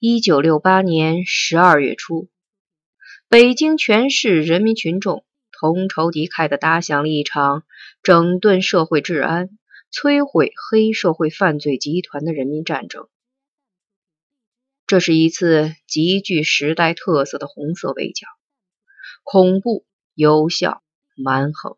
[0.00, 2.28] 一九六八年十二月初，
[3.28, 7.64] 北京全市人民群众同仇敌忾地打响了一场
[8.04, 9.58] 整顿社会治安、
[9.92, 13.08] 摧毁黑社会犯罪集团的人民战争。
[14.86, 18.28] 这是一次极具时代特色的红色围剿，
[19.24, 20.80] 恐怖、有效、
[21.16, 21.76] 蛮横。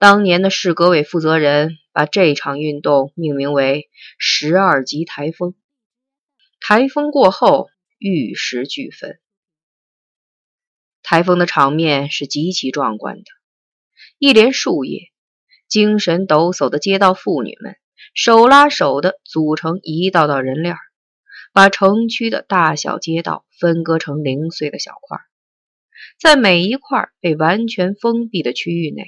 [0.00, 3.88] 当年的市革委负责人把这场运动命名为
[4.18, 5.54] “十二级台风”。
[6.60, 7.68] 台风过后，
[7.98, 9.18] 玉石俱焚。
[11.02, 13.24] 台风的场面是极其壮观的。
[14.18, 15.08] 一连数夜，
[15.68, 17.76] 精神抖擞的街道妇女们
[18.14, 20.76] 手拉手的组成一道道人链，
[21.52, 25.18] 把城区的大小街道分割成零碎的小块，
[26.20, 29.04] 在每一块被完全封闭的区域内。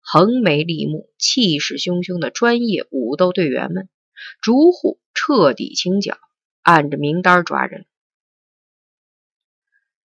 [0.00, 3.90] 横眉立目、气势汹汹的专业武斗队员们，
[4.40, 6.18] 逐户彻底清剿，
[6.68, 7.86] 按着名单抓人。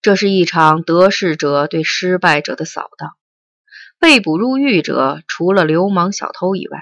[0.03, 3.17] 这是一场得势者对失败者的扫荡。
[3.98, 6.78] 被捕入狱者，除了流氓小偷以外，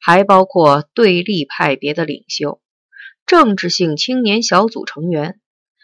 [0.00, 2.62] 还包括对立派别的领袖、
[3.26, 5.40] 政治性青年小组成员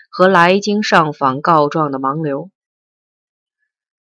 [0.09, 2.53] 和来京上访告状的盲流。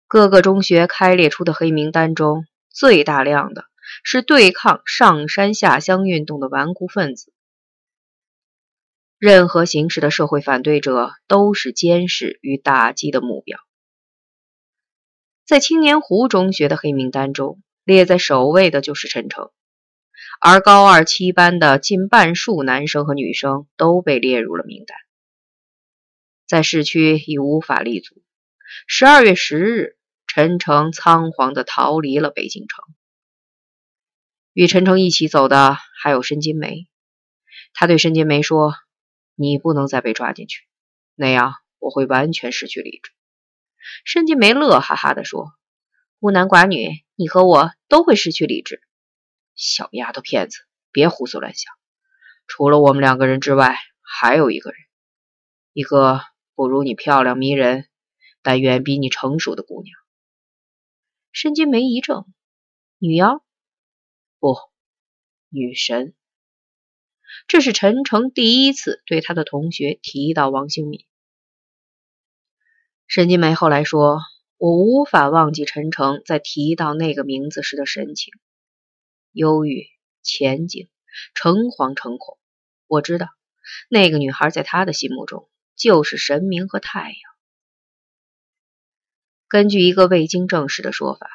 [0.07, 3.65] 各个中学开列出的黑名单中，最大量的
[4.03, 7.34] 是对抗上山下乡运动的顽固分子。
[9.25, 13.57] 任何形式的社会反对者都是监视与打击的目标。
[15.47, 19.49] 在青年湖中学的黑名单中，列在首位的就是陈诚，
[20.39, 24.95] 而高二七班的近半数男生和女生都被列入了名单。
[26.45, 28.21] 在市区已无法立足。
[28.85, 29.97] 十二月十日。
[30.27, 32.83] 陈诚仓皇地逃离了北京城。
[34.51, 36.89] 与陈诚一起走的还有申金梅。
[37.73, 38.73] 他对申金梅说
[39.35, 40.63] ：“你不能再被抓进去，
[41.13, 43.11] 那样我会完全失去理智。”
[44.03, 45.53] 申金梅乐哈哈地说
[46.19, 48.81] ：“孤男寡女，你和我都会失去理智。”
[49.55, 50.57] 小丫头片子，
[50.91, 51.71] 别胡思乱想。
[52.47, 54.79] 除了我们两个人之外，还有一个人，
[55.73, 56.21] 一个
[56.55, 57.87] 不如你漂亮迷人，
[58.41, 59.93] 但远比你成熟的姑娘。
[61.31, 62.25] 申金梅一怔，
[62.97, 63.43] 女妖？
[64.39, 64.55] 不，
[65.49, 66.15] 女神。
[67.47, 71.05] 这是陈诚第一次对他的同学提到王兴敏。
[73.07, 74.19] 沈金梅后来说
[74.57, 78.33] ：“我无法忘记陈诚在提到那个名字时的神情，
[79.31, 79.85] 忧郁、
[80.23, 80.89] 前景、
[81.35, 82.39] 诚惶诚恐。
[82.87, 83.27] 我知道，
[83.89, 87.19] 那个女孩在他的心目中就是神明和太阳。”
[89.47, 91.29] 根据一个未经证实的说法，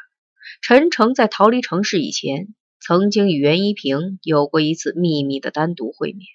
[0.60, 6.26] 陈诚在逃离城市以前，曾经与袁一平有过一次秘密的单独会面，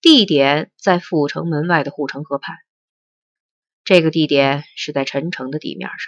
[0.00, 2.56] 地点在阜成门外的护城河畔。
[3.84, 5.98] 这个地点是在陈诚的地面上。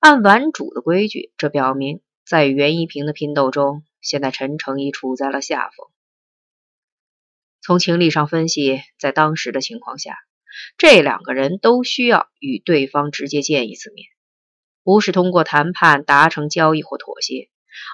[0.00, 5.88] 按顽主的规矩，这表明在与袁一平的拼斗中，现在陈诚已处在了下风。
[7.62, 10.16] 从情理上分析，在当时的情况下。
[10.76, 14.08] 这两个人都需要与对方直接见一次面，
[14.82, 17.48] 不是通过谈判达成交易或妥协，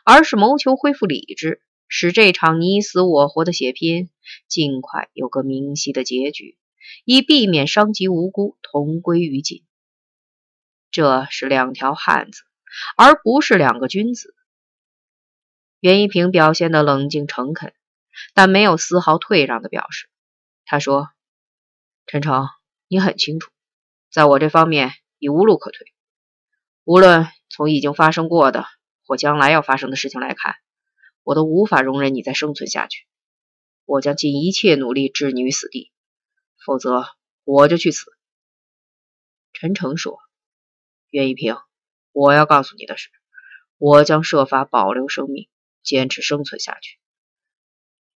[0.04, 4.10] 而是谋求恢复理智，使这场你死我活的血拼
[4.48, 6.58] 尽快有个明晰的结局，
[7.04, 9.64] 以避免伤及无辜，同归于尽。
[10.90, 12.42] 这是两条汉子，
[12.96, 14.34] 而不是两个君子。
[15.80, 17.72] 袁一平表现得冷静诚恳，
[18.34, 20.08] 但没有丝毫退让的表示。
[20.64, 21.10] 他说。
[22.08, 22.46] 陈诚，
[22.86, 23.50] 你很清楚，
[24.12, 25.92] 在我这方面已无路可退。
[26.84, 28.64] 无论从已经发生过的
[29.06, 30.56] 或将来要发生的事情来看，
[31.22, 33.06] 我都无法容忍你再生存下去。
[33.84, 35.92] 我将尽一切努力置你于死地，
[36.64, 37.06] 否则
[37.44, 38.12] 我就去死。
[39.52, 40.18] 陈诚说
[41.08, 41.56] ：“袁一平，
[42.12, 43.08] 我要告诉你的是，
[43.78, 45.48] 我将设法保留生命，
[45.82, 46.98] 坚持生存下去。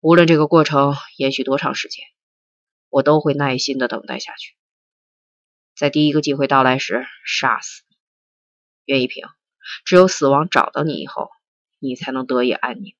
[0.00, 2.05] 无论这个过程延续多长时间。”
[2.91, 4.56] 我都会耐心的等待下去，
[5.76, 7.96] 在第一个机会到来时杀死你，
[8.87, 9.26] 袁一平。
[9.85, 11.31] 只有死亡找到你以后，
[11.79, 12.94] 你才能得以安宁。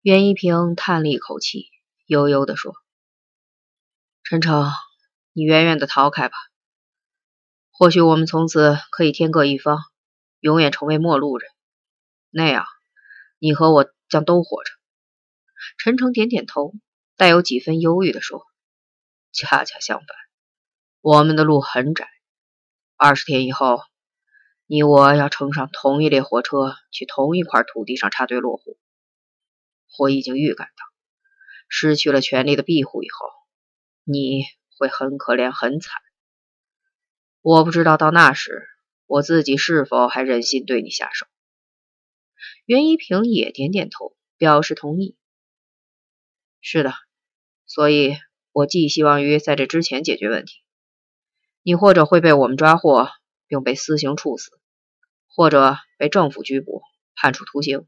[0.00, 1.70] 袁一平叹了一口气，
[2.06, 2.74] 悠悠的说
[4.24, 4.70] ：“陈诚，
[5.32, 6.36] 你远远的逃开吧。
[7.70, 9.78] 或许我们从此可以天各一方，
[10.40, 11.50] 永远成为陌路人。
[12.30, 12.66] 那样，
[13.38, 14.70] 你和我将都活着。”
[15.78, 16.74] 陈诚点点头。
[17.16, 18.44] 带有几分忧郁地说
[19.30, 20.08] ：“恰恰相反，
[21.00, 22.08] 我们的路很窄。
[22.96, 23.80] 二十天以后，
[24.66, 28.78] 你我要乘上同一列火车，去同一块土地上插队落户。
[29.98, 30.84] 我已经预感到，
[31.68, 33.28] 失去了权力的庇护以后，
[34.04, 34.44] 你
[34.78, 36.00] 会很可怜、很惨。
[37.42, 38.66] 我不知道到那时，
[39.06, 41.26] 我自己是否还忍心对你下手。
[42.64, 45.18] 袁一平也点点头，表示同意。
[46.62, 46.94] 是的，
[47.66, 48.16] 所以
[48.52, 50.62] 我寄希望于在这之前解决问题。
[51.62, 53.10] 你或者会被我们抓获，
[53.46, 54.58] 并被私刑处死，
[55.26, 56.82] 或者被政府拘捕，
[57.14, 57.86] 判处徒刑。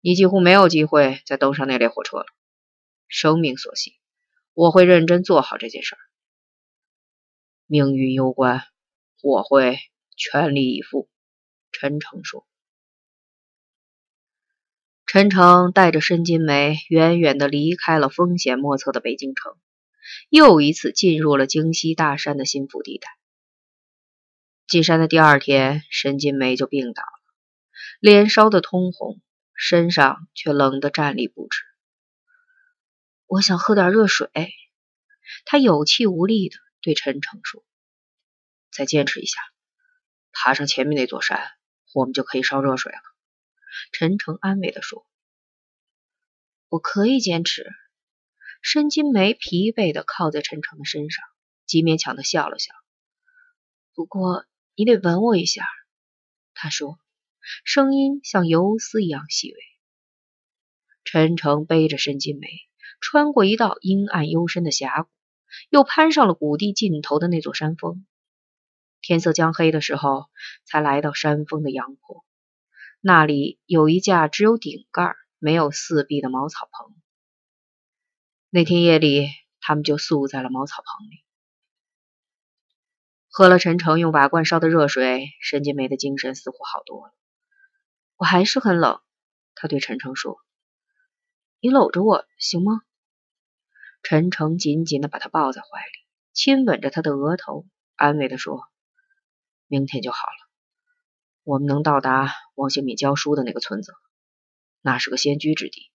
[0.00, 2.26] 你几乎没有机会再登上那列火车了。
[3.08, 3.94] 生命所系，
[4.52, 5.98] 我会认真做好这件事儿。
[7.66, 8.62] 命运攸关，
[9.22, 9.78] 我会
[10.16, 11.08] 全力以赴。”
[11.72, 12.46] 陈诚说。
[15.06, 19.56] 陈诚带着申金梅远远的离开了风险莫测的北京城，
[20.28, 23.08] 又一次进入了京西大山的心腹地带。
[24.68, 27.08] 进山的第二天，申金梅就病倒了，
[28.00, 29.20] 脸烧得通红，
[29.54, 31.62] 身上却冷得站立不止。
[33.26, 34.28] 我想喝点热水，
[35.44, 37.64] 他有气无力的对陈诚说
[38.72, 39.40] ：“再坚持一下，
[40.32, 41.48] 爬上前面那座山，
[41.94, 42.98] 我们就可以烧热水了。”
[43.92, 45.06] 陈诚安慰的说
[46.68, 47.70] ：“我可以坚持。”
[48.62, 51.24] 申金梅疲惫的靠在陈诚的身上，
[51.66, 52.74] 极勉强的笑了笑。
[53.94, 54.44] 不过
[54.76, 55.66] 你得吻我一下，
[56.54, 57.00] 他说，
[57.64, 59.58] 声音像游丝一样细微。
[61.02, 62.46] 陈诚背着申金梅。
[62.98, 65.10] 穿过一道阴暗幽深的峡谷，
[65.68, 68.06] 又攀上了谷地尽头的那座山峰。
[69.02, 70.30] 天色将黑的时候，
[70.64, 72.24] 才来到山峰的阳坡。
[73.00, 76.96] 那里有一架只有顶盖没有四壁的茅草棚。
[78.48, 79.28] 那天夜里，
[79.60, 81.22] 他们就宿在了茅草棚里，
[83.38, 85.28] 喝了陈诚用瓦罐烧的热水。
[85.42, 87.12] 沈金梅的精神似乎好多了。
[88.16, 89.02] 我还是很冷，
[89.54, 90.38] 他对陈诚说
[91.60, 92.80] ：“你搂着我行吗？”
[94.02, 95.92] 陈诚紧紧的把他抱在怀里，
[96.32, 98.62] 亲吻着他的额头，安慰的说
[99.68, 100.48] ：“明天就好了，
[101.42, 103.92] 我们能到达王兴敏教书的那个村子，
[104.80, 105.90] 那是个仙居之地，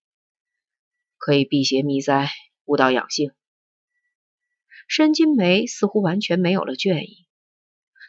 [1.17, 2.29] 可以辟邪避灾、
[2.65, 3.31] 悟道养性。”
[4.88, 7.25] 申金梅似乎完全没有了倦意，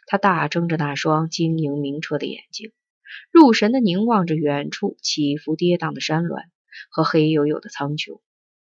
[0.05, 2.71] 他大睁着那双晶莹明澈的眼睛，
[3.31, 6.43] 入神的凝望着远处起伏跌宕的山峦
[6.89, 8.21] 和黑黝黝的苍穹。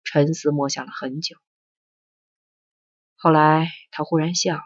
[0.02, 1.36] 沉思默想了很久，
[3.16, 4.62] 后来他忽然笑了，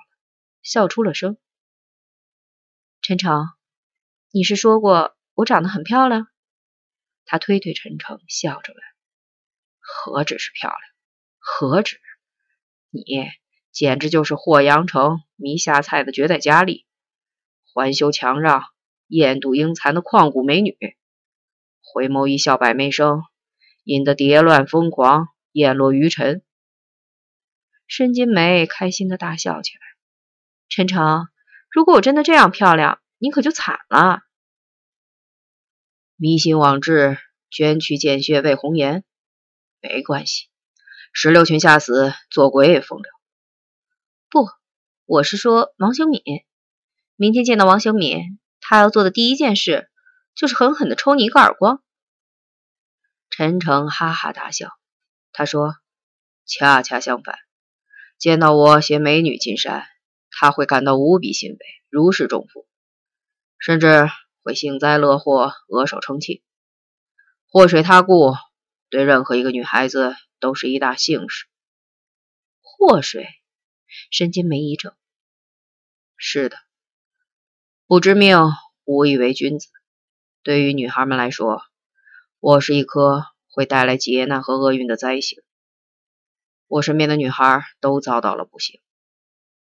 [0.62, 1.36] 笑出了声。
[3.02, 3.48] 陈诚，
[4.30, 6.28] 你是说过我长得很漂亮？
[7.26, 8.82] 他推推陈诚，笑着问
[9.80, 10.80] ：“何止是漂亮，
[11.38, 12.00] 何止？
[12.90, 13.02] 你
[13.74, 16.86] 简直就是霍阳城迷下菜的绝代佳丽，
[17.74, 18.62] 环修强让，
[19.08, 20.78] 艳妒英残的旷古美女，
[21.82, 23.24] 回眸一笑百媚生。”
[23.84, 26.42] 引得蝶乱疯狂，雁落鱼沉。
[27.86, 29.80] 申金梅开心的大笑起来。
[30.70, 31.28] 陈诚，
[31.70, 34.22] 如果我真的这样漂亮，你可就惨了。
[36.16, 37.18] 迷心枉志，
[37.50, 39.04] 捐躯见血为红颜，
[39.82, 40.46] 没关系。
[41.12, 43.13] 石榴裙下死，做鬼也风流。
[44.34, 44.48] 不，
[45.04, 46.20] 我是说王小敏。
[47.14, 49.88] 明天见到王小敏，他要做的第一件事，
[50.34, 51.84] 就是狠狠的抽你一个耳光。
[53.30, 54.70] 陈诚哈哈大笑，
[55.30, 55.76] 他说
[56.46, 57.38] ：“恰恰相反，
[58.18, 59.86] 见到我携美女进山，
[60.32, 61.58] 他会感到无比欣慰，
[61.88, 62.66] 如释重负，
[63.60, 64.08] 甚至
[64.42, 66.42] 会幸灾乐祸，额手称庆。
[67.46, 68.34] 祸水他顾，
[68.90, 71.46] 对任何一个女孩子都是一大幸事。
[72.60, 73.28] 祸水，
[74.10, 74.94] 申金梅一怔
[76.16, 76.56] ：“是的，
[77.86, 78.38] 不知命，
[78.84, 79.68] 无以为君子。
[80.42, 81.62] 对于女孩们来说。”
[82.46, 85.42] 我是一颗会带来劫难和厄运的灾星，
[86.66, 88.82] 我身边的女孩都遭到了不幸。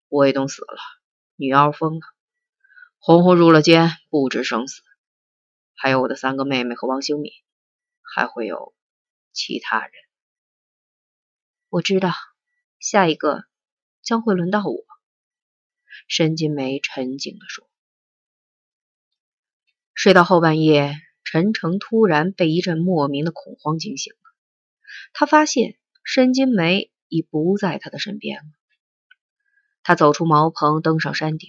[0.08, 0.78] 卫东死了，
[1.34, 2.06] 女妖疯了，
[3.00, 4.82] 红红入了监，不知生死。
[5.74, 7.32] 还有我的三个妹妹和王兴敏，
[8.02, 8.72] 还会有
[9.32, 9.90] 其他人。
[11.70, 12.12] 我知道，
[12.78, 13.42] 下一个
[14.02, 14.84] 将会轮到我。
[16.08, 17.68] 申金梅沉静地说。
[19.94, 20.94] 睡到后半夜。
[21.22, 24.18] 陈诚突然被一阵莫名的恐慌惊醒了，
[25.12, 28.46] 他发现申金梅已不在他的身边了。
[29.84, 31.48] 他走出茅棚，登上山顶。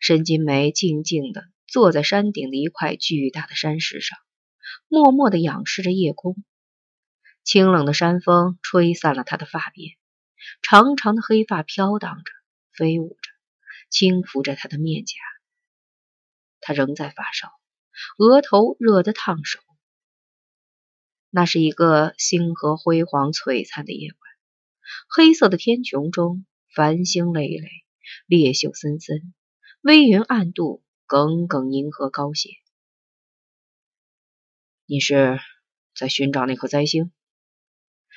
[0.00, 4.18] 申金梅静静地坐在山顶的一块巨大的山石上，
[4.88, 6.34] 默默地仰视着夜空。
[7.44, 9.94] 清冷的山风吹散了他的发辫，
[10.62, 12.32] 长长的黑发飘荡着，
[12.72, 13.30] 飞舞着，
[13.90, 15.16] 轻拂着她的面颊。
[16.60, 17.52] 她仍在发烧。
[18.16, 19.60] 额头热得烫手。
[21.28, 24.18] 那是一个星河辉煌璀璨的夜晚，
[25.08, 27.68] 黑色的天穹中，繁星累累，
[28.26, 29.34] 烈秀森森，
[29.82, 32.52] 微云暗度，耿耿银河高悬。
[34.86, 35.38] 你是
[35.94, 37.12] 在寻找那颗灾星？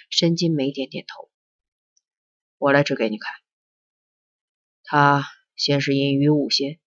[0.10, 1.33] 申金梅点点头。
[2.64, 3.34] 我来指给你看。
[4.86, 5.26] 他
[5.58, 6.80] 先是隐于雾仙，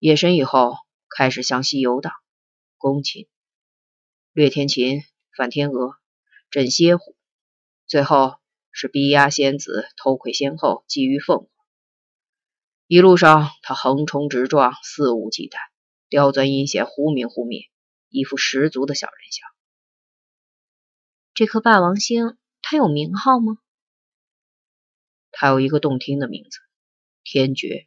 [0.00, 0.74] 夜深以后
[1.08, 2.12] 开始向西游荡，
[2.78, 3.28] 攻秦，
[4.32, 5.02] 掠天禽。
[5.36, 5.94] 反天鹅，
[6.50, 7.16] 镇蝎虎，
[7.86, 8.40] 最后
[8.72, 11.48] 是逼压仙子，偷窥仙后，觊觎凤凰。
[12.88, 15.58] 一路上，他横冲直撞，肆无忌惮，
[16.08, 17.70] 刁钻阴险，忽明忽灭，
[18.08, 19.48] 一副十足的小人相。
[21.34, 23.58] 这颗霸王星，它有名号吗？
[25.30, 26.58] 它有一个动听的名字——
[27.24, 27.86] 天爵。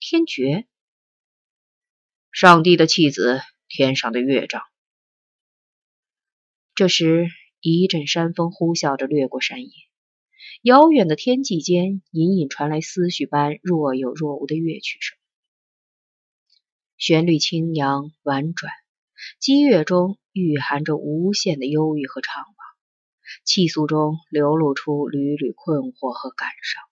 [0.00, 0.68] 天爵，
[2.30, 4.62] 上帝的弃子，天上的乐章。
[6.76, 7.26] 这时，
[7.60, 9.70] 一阵山风呼啸着掠过山野，
[10.62, 15.18] 遥远的天际间隐隐传来思绪般若有若无的乐曲声，
[16.96, 18.72] 旋律轻扬婉转，
[19.40, 22.57] 激越中蕴含着无限的忧郁和怅惘，
[23.44, 26.82] 气诉中流露出缕缕困惑和感伤。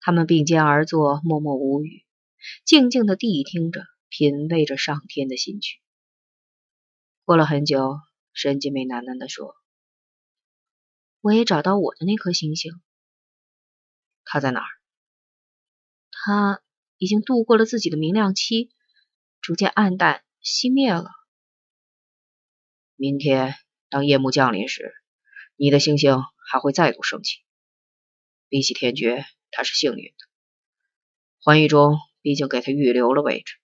[0.00, 2.04] 他们并肩而坐，默默无语，
[2.64, 5.80] 静静的谛听着，品味着上天的新曲。
[7.24, 7.98] 过了很久。
[8.32, 9.56] 沈金梅喃喃地说
[11.20, 12.80] ：“我也找到我的那颗星星。
[14.24, 14.68] 它在哪儿？
[16.12, 16.62] 它
[16.96, 18.70] 已经度过了自己的明亮期，
[19.40, 21.10] 逐渐暗淡熄灭了。
[22.94, 23.56] 明天
[23.90, 24.94] 当夜幕降临时，
[25.56, 27.40] 你的星星还会再度升起。
[28.48, 30.14] 比起天爵，他是幸运的。
[31.40, 33.56] 寰宇中毕竟给他预留了位置。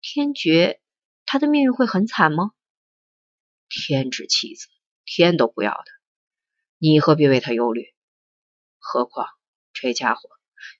[0.00, 0.80] 天爵，
[1.24, 2.50] 他的命运会很惨吗？”
[3.68, 4.68] 天之弃子，
[5.04, 5.84] 天都不要的，
[6.78, 7.94] 你何必为他忧虑？
[8.78, 9.28] 何况
[9.72, 10.28] 这家伙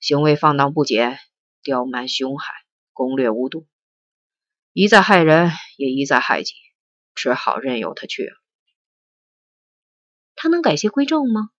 [0.01, 1.19] 行为放荡不羁，
[1.63, 2.55] 刁蛮凶悍，
[2.93, 3.67] 攻略无度，
[4.73, 6.55] 一再害人，也一再害己，
[7.17, 8.37] 只好任由他去了。
[10.37, 11.51] 他能改邪归正吗？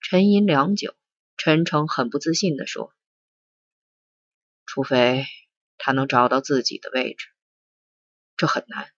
[0.00, 0.94] 沉吟良久，
[1.36, 2.92] 陈诚很不自信地说
[4.66, 5.24] ：“除非
[5.78, 7.26] 他能找到自己的位置，
[8.36, 8.92] 这很难。”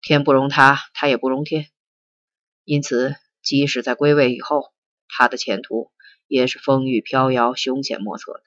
[0.00, 1.68] 天不容他，他也不容天。
[2.62, 4.72] 因此，即使在归位以后，
[5.08, 5.92] 他的前途
[6.28, 8.42] 也是风雨飘摇、凶险莫测的。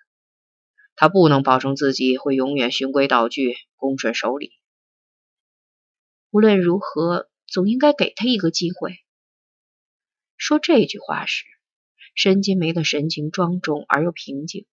[0.95, 4.58] 他不能保证自己会永远循规蹈矩、恭顺守礼。
[6.31, 8.99] 无论如何，总应该给他一个机会。
[10.37, 11.45] 说这句话时，
[12.13, 14.67] 申金梅的神情庄重而又平静，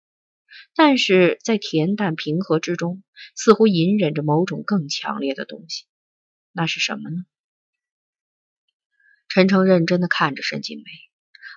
[0.74, 3.04] 但是在恬淡平和之中，
[3.36, 5.86] 似乎隐忍着某种更强烈的东西。
[6.52, 7.26] 那是什么呢？
[9.28, 10.84] 陈诚认真的看着申金梅，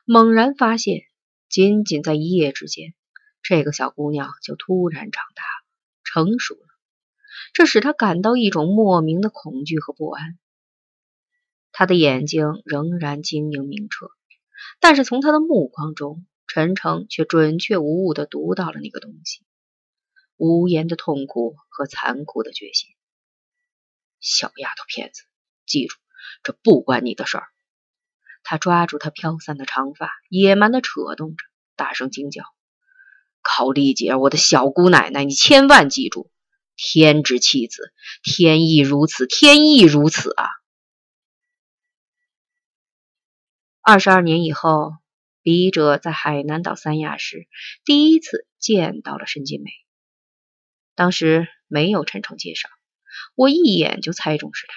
[0.05, 1.05] 猛然发现，
[1.49, 2.95] 仅仅在一夜之间，
[3.43, 5.65] 这个小姑娘就突然长大了，
[6.05, 6.76] 成熟了。
[7.53, 10.39] 这使他感到一种莫名的恐惧和不安。
[11.73, 14.09] 他的眼睛仍然晶莹明澈，
[14.81, 19.43] 但是从他的目光中，陈诚却准确无误的读到了那个东西：
[20.37, 22.89] 无言的痛苦和残酷的决心。
[24.21, 25.23] 小丫头片子，
[25.67, 25.97] 记住，
[26.43, 27.47] 这不关你的事儿。
[28.43, 32.43] 他抓住她飘散的长发，野蛮的扯动着，大声惊叫
[33.43, 36.31] ：“高丽姐，我的小姑奶奶，你千万记住，
[36.77, 37.93] 天之弃子，
[38.23, 40.49] 天意如此，天意如此啊！”
[43.83, 44.93] 二十二年以后，
[45.43, 47.49] 笔者在海南岛三亚时，
[47.85, 49.71] 第一次见到了申金梅。
[50.95, 52.69] 当时没有陈诚介绍。
[53.35, 54.75] 我一眼就猜中是他。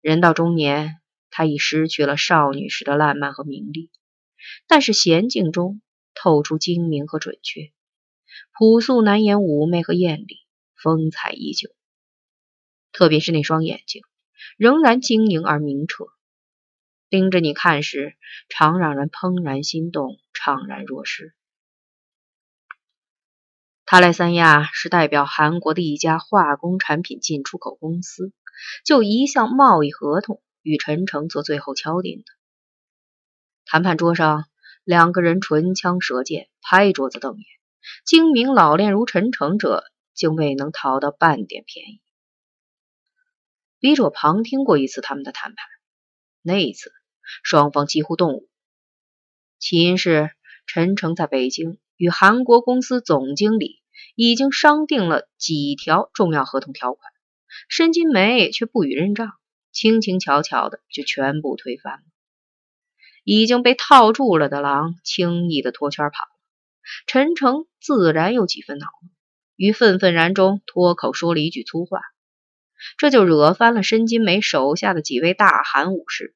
[0.00, 1.00] 人到中年，
[1.30, 3.90] 他已失去了少女时的烂漫和明丽，
[4.66, 5.82] 但是娴静中
[6.14, 7.72] 透出精明和准确，
[8.58, 10.40] 朴素难掩妩媚和艳丽，
[10.74, 11.70] 风采依旧。
[12.90, 14.02] 特别是那双眼睛，
[14.56, 16.06] 仍然晶莹而明澈，
[17.08, 18.16] 盯着你看时，
[18.48, 21.34] 常让人怦然心动，怅然若失。
[23.86, 28.32] 他来三亚是代表韩国的一家化工产品进出口公司，
[28.84, 32.24] 就一项贸易合同与陈诚做最后敲定的。
[33.66, 34.46] 谈判桌上，
[34.82, 37.44] 两个人唇枪舌剑，拍桌子瞪眼，
[38.04, 42.00] 精明老练如陈诚者，竟未能讨到半点便宜。
[43.80, 45.66] 笔者旁听过一次他们的谈判，
[46.42, 46.92] 那一次
[47.42, 48.48] 双方几乎动武，
[49.58, 50.30] 起因是
[50.66, 51.78] 陈诚在北京。
[51.96, 53.82] 与韩国公司总经理
[54.14, 57.12] 已经商定了几条重要合同条款，
[57.68, 59.32] 申金梅却不予认账，
[59.72, 62.02] 轻轻巧巧的就全部推翻了。
[63.24, 66.24] 已经被套住了的狼轻易的脱圈跑，
[67.06, 69.10] 陈诚自然有几分恼怒，
[69.56, 72.00] 于愤愤然中脱口说了一句粗话，
[72.96, 76.34] 这就惹翻了申金梅手下的几位大韩武士，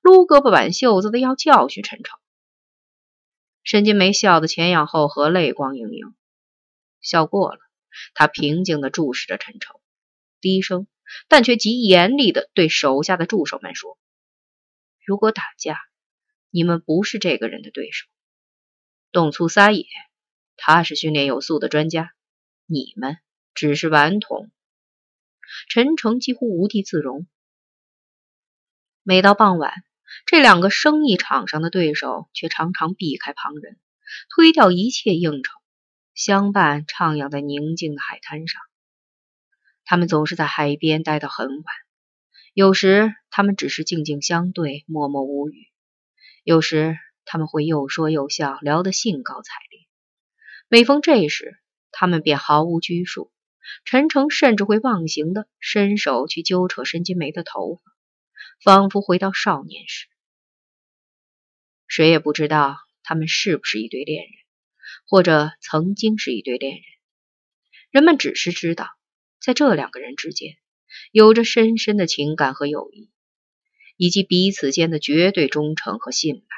[0.00, 2.18] 撸胳膊挽袖子的要教训陈诚。
[3.64, 6.14] 申金梅笑得前仰后合，泪光盈盈，
[7.00, 7.58] 笑过了，
[8.14, 9.76] 他平静地注视着陈诚，
[10.40, 10.86] 低声
[11.28, 13.98] 但却极严厉的对手下的助手们说
[15.06, 15.78] ：“如果打架。”
[16.54, 18.06] 你们不是这个人的对手，
[19.12, 19.84] 动粗撒野，
[20.56, 22.14] 他是训练有素的专家，
[22.64, 23.18] 你们
[23.52, 24.50] 只是顽童。
[25.68, 27.26] 陈诚几乎无地自容。
[29.02, 29.84] 每到傍晚，
[30.24, 33.78] 这两个生意场上的对手却常常避开旁人，
[34.34, 35.52] 推掉一切应酬，
[36.14, 38.62] 相伴徜徉在宁静的海滩上。
[39.84, 41.64] 他们总是在海边待到很晚，
[42.54, 45.68] 有时他们只是静静相对，默默无语。
[46.44, 49.80] 有时他们会又说又笑，聊得兴高采烈。
[50.68, 51.58] 每逢这时，
[51.90, 53.32] 他们便毫无拘束。
[53.84, 57.82] 陈诚甚至会忘形的伸手去揪扯申金梅的头发，
[58.62, 60.08] 仿佛回到少年时。
[61.86, 64.32] 谁也不知道他们是不是一对恋人，
[65.06, 66.82] 或者曾经是一对恋人。
[67.90, 68.88] 人们只是知道，
[69.40, 70.56] 在这两个人之间，
[71.12, 73.10] 有着深深的情感和友谊。
[73.98, 76.56] 以及彼此间的绝对忠诚和信赖。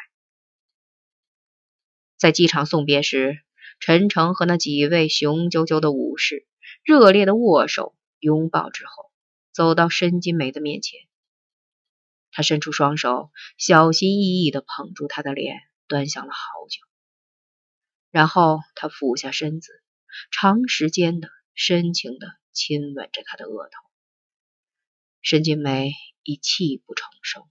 [2.16, 3.38] 在机场送别时，
[3.80, 6.46] 陈诚和那几位雄赳赳的武士
[6.82, 9.10] 热烈的握手拥抱之后，
[9.52, 11.00] 走到申金梅的面前。
[12.30, 15.56] 他伸出双手，小心翼翼地捧住她的脸，
[15.86, 16.80] 端详了好久。
[18.10, 19.72] 然后他俯下身子，
[20.30, 23.70] 长时间的、深情地亲吻着她的额头。
[25.22, 25.92] 申金梅。
[26.26, 27.42] 已泣不成声。